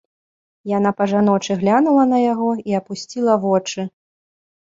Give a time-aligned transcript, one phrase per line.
[0.69, 3.81] Яна па-жаночы глянула на яго і апусціла вочы.